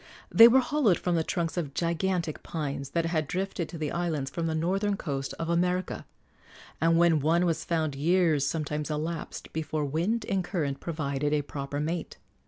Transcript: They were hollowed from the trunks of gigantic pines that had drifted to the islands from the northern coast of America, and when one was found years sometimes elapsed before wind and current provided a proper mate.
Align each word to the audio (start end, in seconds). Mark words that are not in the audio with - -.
They 0.31 0.47
were 0.47 0.61
hollowed 0.61 0.97
from 0.97 1.13
the 1.13 1.23
trunks 1.23 1.57
of 1.57 1.75
gigantic 1.75 2.41
pines 2.41 2.89
that 2.97 3.05
had 3.05 3.27
drifted 3.27 3.69
to 3.69 3.77
the 3.77 3.91
islands 3.91 4.31
from 4.31 4.47
the 4.47 4.55
northern 4.55 4.97
coast 4.97 5.35
of 5.37 5.47
America, 5.47 6.07
and 6.81 6.97
when 6.97 7.19
one 7.19 7.45
was 7.45 7.63
found 7.63 7.93
years 7.93 8.43
sometimes 8.43 8.89
elapsed 8.89 9.53
before 9.53 9.85
wind 9.85 10.25
and 10.25 10.43
current 10.43 10.79
provided 10.79 11.33
a 11.33 11.43
proper 11.43 11.79
mate. 11.79 12.17